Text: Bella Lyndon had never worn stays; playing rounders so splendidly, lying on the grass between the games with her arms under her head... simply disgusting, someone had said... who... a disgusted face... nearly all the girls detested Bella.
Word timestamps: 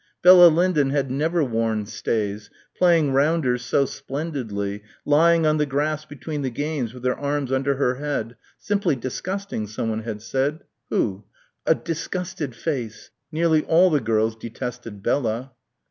Bella 0.23 0.47
Lyndon 0.47 0.89
had 0.89 1.11
never 1.11 1.43
worn 1.43 1.85
stays; 1.85 2.49
playing 2.75 3.11
rounders 3.13 3.63
so 3.63 3.85
splendidly, 3.85 4.81
lying 5.05 5.45
on 5.45 5.57
the 5.57 5.65
grass 5.67 6.05
between 6.05 6.41
the 6.41 6.49
games 6.49 6.91
with 6.91 7.05
her 7.05 7.13
arms 7.15 7.51
under 7.51 7.75
her 7.75 7.93
head... 7.97 8.35
simply 8.57 8.95
disgusting, 8.95 9.67
someone 9.67 9.99
had 10.01 10.23
said... 10.23 10.61
who... 10.89 11.25
a 11.67 11.75
disgusted 11.75 12.55
face... 12.55 13.11
nearly 13.31 13.63
all 13.65 13.91
the 13.91 14.01
girls 14.01 14.35
detested 14.35 15.03
Bella. 15.03 15.51